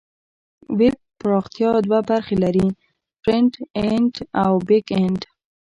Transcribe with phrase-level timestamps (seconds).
[0.77, 2.67] ویب پراختیا دوه برخې لري:
[3.21, 5.21] فرنټ اینډ او بیک اینډ.